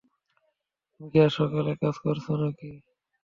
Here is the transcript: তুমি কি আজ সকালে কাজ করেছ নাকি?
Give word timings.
তুমি 0.91 1.07
কি 1.11 1.17
আজ 1.19 1.31
সকালে 1.37 1.71
কাজ 1.81 1.95
করেছ 2.03 2.25
নাকি? 2.41 2.69